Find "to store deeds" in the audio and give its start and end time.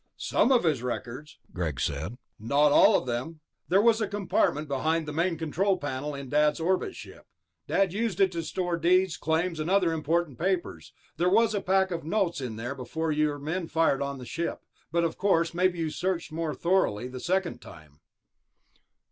8.31-9.15